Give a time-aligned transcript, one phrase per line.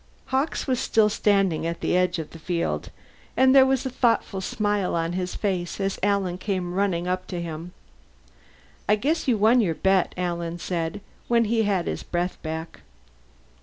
[0.29, 2.89] Hawkes was still standing at the edge of the field,
[3.37, 7.39] and there was a thoughtful smile on his face as Alan came running up to
[7.39, 7.71] him.
[8.89, 12.79] "I guess you won your bet," Alan said, when he had his breath back.